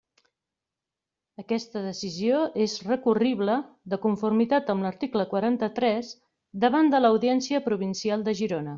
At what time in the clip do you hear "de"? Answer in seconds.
3.93-4.01, 6.97-7.07, 8.31-8.41